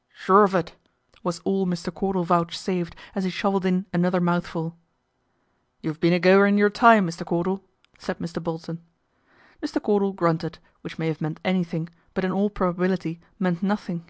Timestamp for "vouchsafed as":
2.24-3.24